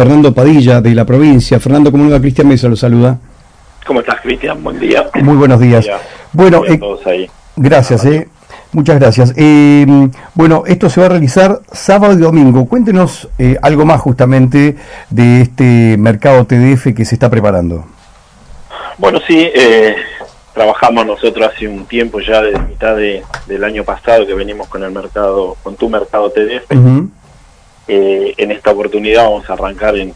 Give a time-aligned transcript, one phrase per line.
[0.00, 1.60] Fernando Padilla de la provincia.
[1.60, 2.18] Fernando, ¿cómo va?
[2.18, 3.18] Cristian Mesa lo saluda.
[3.86, 4.64] ¿Cómo estás, Cristian?
[4.64, 5.10] Buen día.
[5.20, 5.86] Muy buenos días.
[6.32, 8.26] Bueno, eh, gracias, eh.
[8.72, 9.34] Muchas gracias.
[9.36, 9.84] Eh,
[10.34, 12.64] bueno, esto se va a realizar sábado y domingo.
[12.64, 14.76] Cuéntenos eh, algo más justamente
[15.10, 17.84] de este mercado TDF que se está preparando.
[18.96, 19.50] Bueno, sí,
[20.54, 24.92] trabajamos nosotros hace un tiempo ya, desde mitad del año pasado, que venimos con el
[24.92, 26.72] mercado, con tu mercado TDF.
[27.92, 30.14] En esta oportunidad vamos a arrancar en,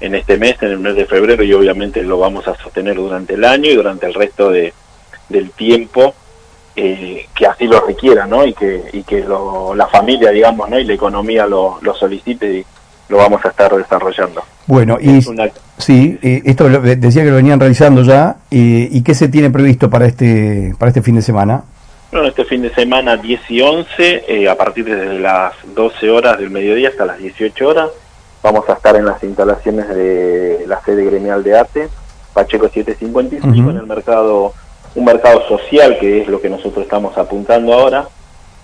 [0.00, 3.34] en este mes, en el mes de febrero, y obviamente lo vamos a sostener durante
[3.34, 4.72] el año y durante el resto de,
[5.28, 6.14] del tiempo
[6.76, 8.44] eh, que así lo requiera, ¿no?
[8.44, 9.24] Y que, y que
[9.76, 10.78] la familia, digamos, ¿no?
[10.78, 12.64] Y la economía lo, lo solicite y
[13.08, 14.42] lo vamos a estar desarrollando.
[14.66, 15.20] Bueno, y
[15.78, 20.06] sí, eh, esto decía que lo venían realizando ya, ¿y qué se tiene previsto para
[20.06, 21.64] este, para este fin de semana?
[22.12, 26.38] Bueno, este fin de semana 10 y 11, eh, a partir de las 12 horas
[26.38, 27.90] del mediodía hasta las 18 horas,
[28.44, 31.88] Vamos a estar en las instalaciones de la sede gremial de arte,
[32.34, 34.52] Pacheco 755, en el mercado,
[34.94, 38.06] un mercado social que es lo que nosotros estamos apuntando ahora,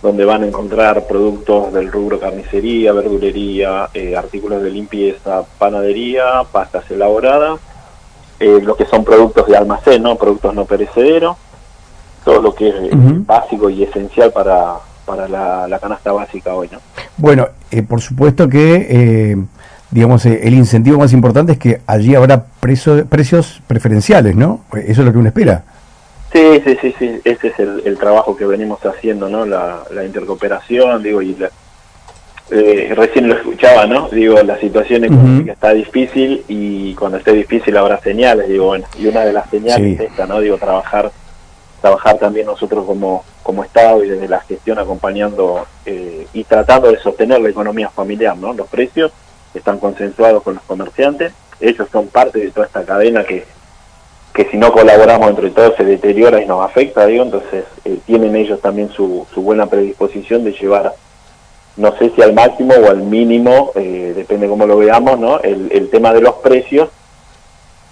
[0.02, 6.90] donde van a encontrar productos del rubro carnicería, verdulería, eh, artículos de limpieza, panadería, pastas
[6.90, 7.58] elaboradas,
[8.38, 10.16] eh, lo que son productos de almacén, ¿no?
[10.16, 11.38] productos no perecederos,
[12.24, 16.68] todo lo que es eh, básico y esencial para, para la, canasta básica hoy.
[16.72, 16.78] ¿no?
[17.16, 17.48] Bueno,
[17.88, 19.46] por supuesto que
[19.90, 24.64] digamos, eh, el incentivo más importante es que allí habrá precios preferenciales, ¿no?
[24.72, 25.64] Eso es lo que uno espera.
[26.32, 29.44] Sí, sí, sí, sí, ese es el, trabajo que venimos haciendo, ¿no?
[29.44, 31.36] La, intercooperación, digo, y
[32.52, 34.08] eh, recién lo escuchaba, ¿no?
[34.10, 39.06] Digo, la situación económica está difícil y cuando esté difícil habrá señales, digo, bueno, y
[39.06, 40.40] una de las señales es esta, ¿no?
[40.40, 41.10] Digo, trabajar
[41.80, 46.98] trabajar también nosotros como, como Estado y desde la gestión acompañando eh, y tratando de
[46.98, 48.52] sostener la economía familiar, ¿no?
[48.52, 49.12] Los precios
[49.54, 53.44] están consensuados con los comerciantes, ellos son parte de toda esta cadena que,
[54.32, 58.36] que si no colaboramos entre todos se deteriora y nos afecta, digo, entonces eh, tienen
[58.36, 60.94] ellos también su, su buena predisposición de llevar,
[61.76, 65.40] no sé si al máximo o al mínimo, eh, depende cómo lo veamos, ¿no?
[65.40, 66.90] El, el tema de los precios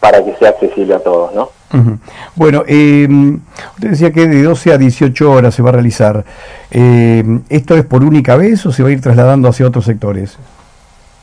[0.01, 1.51] para que sea accesible a todos, ¿no?
[2.35, 3.07] Bueno, eh,
[3.75, 6.25] usted decía que de 12 a 18 horas se va a realizar.
[6.71, 10.39] Eh, ¿Esto es por única vez o se va a ir trasladando hacia otros sectores?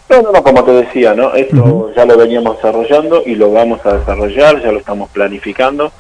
[0.10, 1.34] No, no, no, como te decía, ¿no?
[1.34, 5.92] Esto ya lo veníamos desarrollando y lo vamos a desarrollar, ya lo estamos planificando.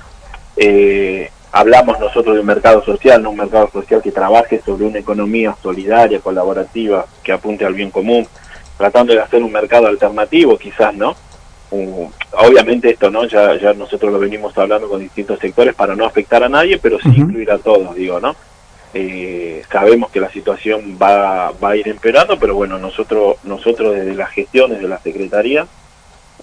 [0.57, 4.99] Eh, hablamos nosotros de un mercado social, no un mercado social que trabaje sobre una
[4.99, 8.27] economía solidaria, colaborativa, que apunte al bien común,
[8.77, 11.15] tratando de hacer un mercado alternativo, quizás, ¿no?
[12.31, 13.25] Obviamente esto, ¿no?
[13.25, 16.99] Ya, ya nosotros lo venimos hablando con distintos sectores para no afectar a nadie, pero
[16.99, 18.35] sí incluir a todos, digo, ¿no?
[18.93, 24.15] Eh, sabemos que la situación va, va a ir empeorando, pero bueno, nosotros, nosotros desde
[24.15, 25.67] las gestiones de la Secretaría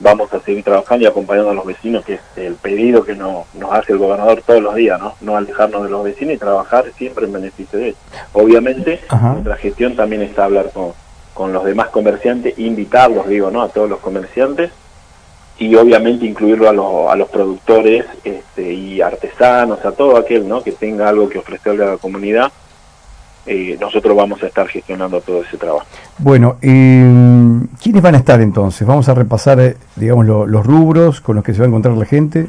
[0.00, 3.46] vamos a seguir trabajando y acompañando a los vecinos, que es el pedido que nos
[3.70, 5.14] hace el gobernador todos los días, ¿no?
[5.20, 7.98] No alejarnos de los vecinos y trabajar siempre en beneficio de ellos.
[8.32, 10.92] Obviamente, nuestra gestión también está hablar con,
[11.32, 13.62] con los demás comerciantes, invitarlos, digo, ¿no?
[13.62, 14.70] A todos los comerciantes
[15.62, 20.60] y obviamente incluirlo a, a los productores este, y artesanos, a todo aquel ¿no?
[20.60, 22.50] que tenga algo que ofrecerle a la comunidad,
[23.46, 25.86] eh, nosotros vamos a estar gestionando todo ese trabajo.
[26.18, 28.84] Bueno, eh, ¿quiénes van a estar entonces?
[28.86, 32.06] Vamos a repasar, eh, digamos, los rubros con los que se va a encontrar la
[32.06, 32.48] gente.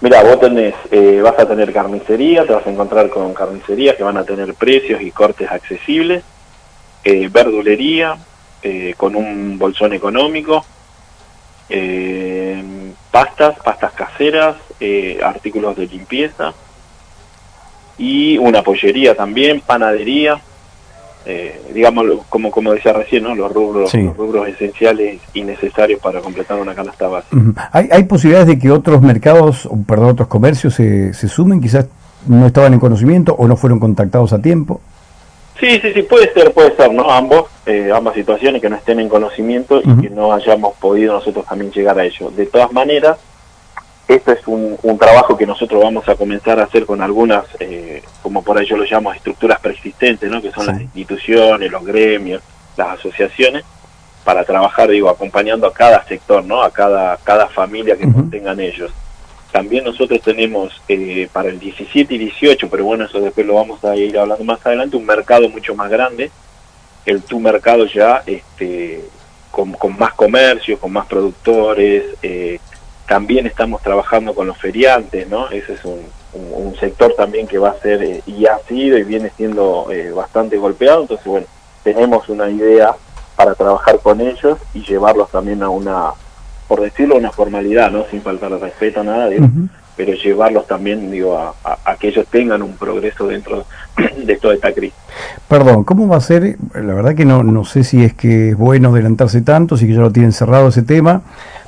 [0.00, 0.74] mira, vos tenés,
[1.22, 5.02] vas a tener carnicería, te vas a encontrar con carnicerías que van a tener precios
[5.02, 6.22] y cortes accesibles,
[7.04, 8.16] verdulería,
[8.96, 10.64] con un bolsón económico,
[11.74, 12.62] eh,
[13.10, 16.52] pastas, pastas caseras, eh, artículos de limpieza
[17.96, 20.38] y una pollería también, panadería,
[21.24, 23.34] eh, digamos, como, como decía recién, ¿no?
[23.34, 27.70] los, rubros, los rubros esenciales y necesarios para completar una canasta básica.
[27.72, 31.62] ¿Hay, ¿Hay posibilidades de que otros mercados, perdón, otros comercios se, se sumen?
[31.62, 31.86] Quizás
[32.26, 34.82] no estaban en conocimiento o no fueron contactados a tiempo.
[35.62, 37.08] Sí, sí, sí, puede ser, puede ser, ¿no?
[37.08, 41.46] Ambos, eh, ambas situaciones que no estén en conocimiento y que no hayamos podido nosotros
[41.46, 42.32] también llegar a ello.
[42.32, 43.16] De todas maneras,
[44.08, 48.42] esto es un, trabajo que nosotros vamos a comenzar a hacer con algunas, eh, como
[48.42, 50.42] por ahí yo lo llamo, estructuras persistentes, ¿no?
[50.42, 52.42] Que son las instituciones, los gremios,
[52.76, 53.62] las asociaciones,
[54.24, 56.60] para trabajar, digo, acompañando a cada sector, ¿no?
[56.60, 58.90] A cada, cada familia que contengan ellos.
[59.52, 63.84] También nosotros tenemos eh, para el 17 y 18, pero bueno, eso después lo vamos
[63.84, 66.30] a ir hablando más adelante, un mercado mucho más grande,
[67.04, 69.04] el tu mercado ya este,
[69.50, 72.60] con, más comercio, con más productores, eh,
[73.06, 75.50] también estamos trabajando con los feriantes, ¿no?
[75.50, 76.00] Ese es un,
[76.32, 80.56] un, sector también que va a ser eh, y ha sido y viene siendo bastante
[80.56, 81.46] golpeado, entonces bueno,
[81.84, 82.94] tenemos una idea
[83.36, 86.12] para trabajar con ellos y llevarlos también a una,
[86.72, 88.06] por decirlo, una formalidad, ¿no?
[88.10, 89.28] Sin faltar respeto a nada,
[89.94, 93.66] pero llevarlos también, digo, a, que ellos tengan un progreso dentro
[94.24, 94.96] de toda esta crisis.
[95.48, 96.56] Perdón, ¿cómo va a ser?
[96.72, 99.92] La verdad que no, no sé si es que es bueno adelantarse tanto, si que
[99.92, 101.20] ya lo tienen cerrado ese tema,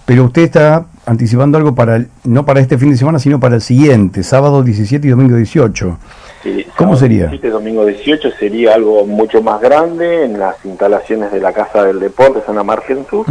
[0.07, 3.61] pero usted está anticipando algo para, no para este fin de semana, sino para el
[3.61, 5.99] siguiente, sábado 17 y domingo 18.
[6.79, 7.27] ¿Cómo sería?
[7.31, 12.01] Este domingo 18 sería algo mucho más grande en las instalaciones de la Casa del
[12.01, 13.27] Deporte, zona Margen Sur.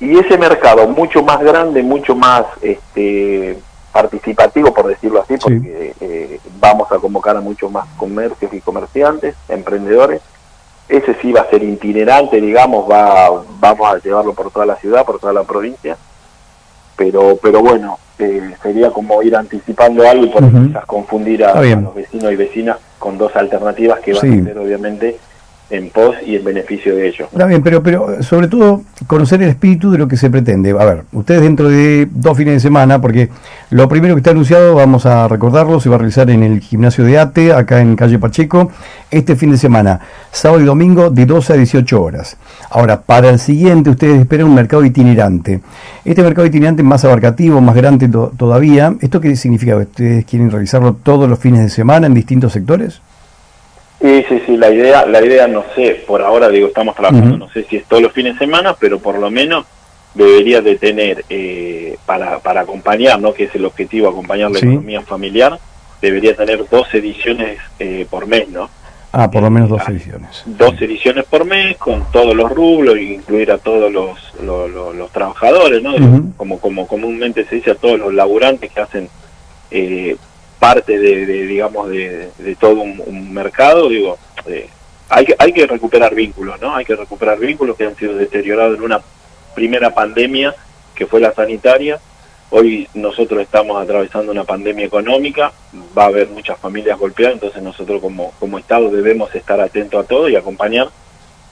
[0.00, 3.56] Y ese mercado mucho más grande, mucho más este,
[3.92, 9.36] participativo, por decirlo así, porque eh, vamos a convocar a muchos más comercios y comerciantes,
[9.48, 10.20] emprendedores.
[10.88, 15.04] Ese sí va a ser itinerante, digamos, va, vamos a llevarlo por toda la ciudad,
[15.04, 15.96] por toda la provincia.
[16.96, 21.94] Pero, pero bueno, eh, sería como ir anticipando algo y por quizás confundir a, los
[21.94, 25.18] vecinos y vecinas con dos alternativas que van a ser obviamente
[25.70, 27.28] en pos y en beneficio de ellos.
[27.32, 30.70] Está bien, pero, pero sobre todo conocer el espíritu de lo que se pretende.
[30.70, 33.30] A ver, ustedes dentro de dos fines de semana, porque
[33.70, 37.04] lo primero que está anunciado, vamos a recordarlo, se va a realizar en el gimnasio
[37.04, 38.70] de ATE, acá en calle Pacheco,
[39.10, 40.00] este fin de semana,
[40.30, 42.36] sábado y domingo de 12 a 18 horas.
[42.70, 45.60] Ahora, para el siguiente ustedes esperan un mercado itinerante.
[46.04, 49.76] Este mercado itinerante más abarcativo, más grande todavía, ¿esto qué significa?
[49.76, 53.00] ¿Ustedes quieren realizarlo todos los fines de semana en distintos sectores?
[54.04, 57.48] Sí, sí, sí, la idea, la idea no sé, por ahora digo, estamos trabajando, no
[57.48, 59.64] sé si es todos los fines de semana, pero por lo menos
[60.12, 63.32] debería de tener, eh, para, para acompañar, ¿no?
[63.32, 65.58] que es el objetivo, acompañar la economía familiar,
[66.02, 68.68] debería tener dos ediciones eh, por mes, ¿no?
[69.10, 70.42] Ah, por lo menos dos ediciones.
[70.44, 75.94] Dos ediciones por mes, con todos los rublos, incluir a todos los, los, trabajadores, ¿no?
[76.36, 79.08] Como, como comúnmente se dice, a todos los laburantes que hacen
[79.70, 80.14] eh,
[80.64, 84.16] parte de, digamos, de, todo un, mercado, digo,
[84.46, 84.66] eh,
[85.10, 86.74] hay, que, hay que recuperar vínculos, ¿no?
[86.74, 89.02] Hay que recuperar vínculos que han sido deteriorados en una
[89.54, 90.54] primera pandemia,
[90.94, 92.00] que fue la sanitaria.
[92.48, 95.52] Hoy nosotros estamos atravesando una pandemia económica,
[95.96, 100.08] va a haber muchas familias golpeadas, entonces nosotros como, como Estado debemos estar atentos a
[100.08, 100.88] todo y acompañar,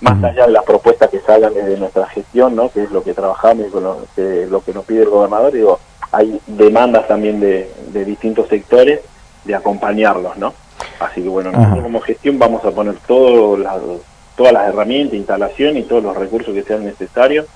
[0.00, 2.72] más allá de las propuestas que salgan desde nuestra gestión, ¿no?
[2.72, 5.52] que es lo que trabajamos y con lo que, lo que nos pide el gobernador,
[5.52, 5.78] digo,
[6.12, 7.68] hay demandas también de,
[8.04, 9.00] distintos sectores
[9.44, 10.54] de acompañarlos, ¿no?
[11.00, 13.58] Así que bueno, nosotros como gestión vamos a poner todo
[14.36, 17.46] todas las herramientas, instalación y todos los recursos que sean necesarios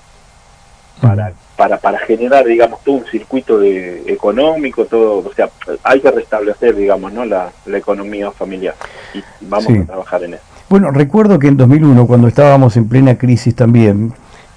[1.01, 5.49] para, para, para generar, digamos, todo un circuito de, económico, todo, o sea,
[5.83, 7.25] hay que restablecer, digamos, ¿no?
[7.25, 8.75] La, economía familiar
[9.13, 10.43] y vamos a trabajar en eso.
[10.69, 14.13] Bueno, recuerdo que en 2001, cuando estábamos en plena crisis también,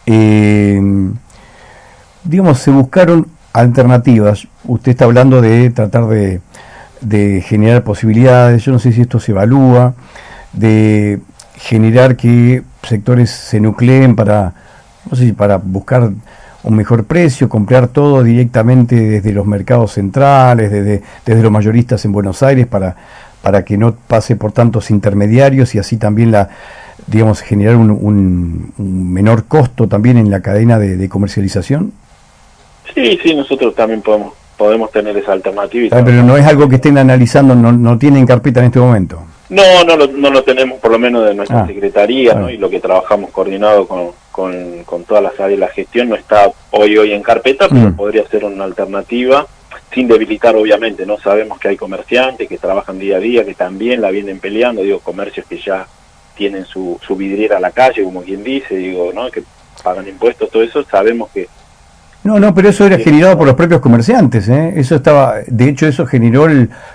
[0.06, 0.80] eh,
[2.24, 4.46] digamos, se buscaron alternativas.
[4.64, 6.40] Usted está hablando de tratar de,
[7.00, 9.94] de generar posibilidades, yo no sé si esto se evalúa,
[10.52, 11.20] de
[11.56, 14.54] generar que sectores se nucleen para,
[15.10, 16.10] no sé para buscar
[16.62, 22.12] un mejor precio, comprar todo directamente desde los mercados centrales, desde, desde los mayoristas en
[22.12, 22.96] Buenos Aires, para,
[23.42, 26.48] para que no pase por tantos intermediarios y así también la
[27.06, 31.92] digamos generar un, un, menor costo también en la cadena de comercialización?
[32.94, 35.96] Sí, sí, nosotros también podemos podemos tener esa alternativa.
[35.98, 39.22] Ah, pero no es algo que estén analizando, no, no tienen carpeta en este momento.
[39.48, 42.50] No, no lo, no lo tenemos por lo menos de nuestra ah, secretaría, ¿no?
[42.50, 46.14] Y lo que trabajamos coordinado con, con, con, todas las áreas de la gestión no
[46.14, 47.96] está hoy hoy en carpeta, pero mm.
[47.96, 49.46] podría ser una alternativa
[49.94, 51.18] sin debilitar obviamente, ¿no?
[51.18, 55.00] Sabemos que hay comerciantes que trabajan día a día, que también la vienen peleando, digo,
[55.00, 55.86] comercios que ya
[56.36, 59.30] tienen su, su vidriera a la calle, como quien dice, digo, ¿no?
[59.30, 59.42] Que
[59.82, 61.48] pagan impuestos, todo eso, sabemos que
[62.22, 64.48] no, no, pero eso era generado por los propios comerciantes.
[64.48, 64.74] ¿eh?
[64.76, 66.46] Eso estaba, de hecho, eso generó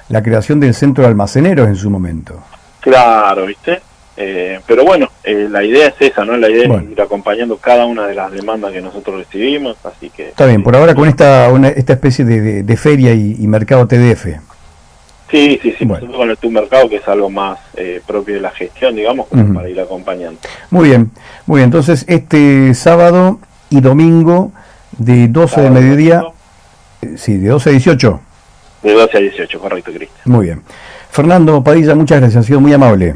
[0.10, 2.44] la creación del centro de almaceneros en su momento.
[2.80, 3.82] Claro, ¿viste?
[4.18, 6.38] Eh, pero bueno, eh, la idea es esa, ¿no?
[6.38, 10.30] La idea es ir acompañando cada una de las demandas que nosotros recibimos, así que...
[10.30, 14.28] Está bien, por ahora con esta esta especie de, feria y, mercado TDF.
[15.30, 18.52] Sí, sí, sí, nosotros con el mercado que es algo más eh, propio de la
[18.52, 20.40] gestión, digamos, como para ir acompañando.
[20.70, 21.12] Muy bien,
[21.48, 23.40] muy bien, entonces este sábado
[23.70, 24.54] y domingo
[24.98, 26.24] de 12 de mediodía,
[27.18, 28.20] sí, de 12 a 18.
[28.84, 30.22] De 12 a 18, correcto, Cristian.
[30.26, 30.62] Muy bien.
[31.10, 33.16] Fernando Padilla, muchas gracias, ha sido muy amable.